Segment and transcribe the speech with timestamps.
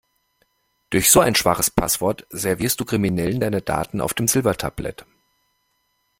[0.89, 5.05] Durch so ein schwaches Passwort servierst du Kriminellen deine Daten auf dem Silbertablett.